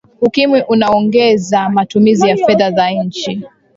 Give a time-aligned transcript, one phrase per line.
[0.21, 3.41] ukimwi unaongeza matumizi ya fedha za nchi